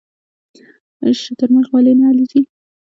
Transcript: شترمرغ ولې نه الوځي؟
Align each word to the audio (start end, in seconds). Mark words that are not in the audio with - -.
شترمرغ 1.21 1.69
ولې 1.73 1.93
نه 1.99 2.05
الوځي؟ 2.11 2.41